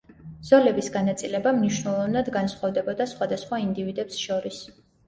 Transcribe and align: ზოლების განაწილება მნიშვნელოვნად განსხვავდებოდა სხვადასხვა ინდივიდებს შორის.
ზოლების 0.47 0.89
განაწილება 0.95 1.53
მნიშვნელოვნად 1.59 2.33
განსხვავდებოდა 2.39 3.11
სხვადასხვა 3.13 3.65
ინდივიდებს 3.69 4.23
შორის. 4.29 4.65